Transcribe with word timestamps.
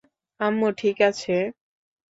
আম্মু 0.39 0.67
ঠিক 0.79 0.97
আছে? 1.09 1.35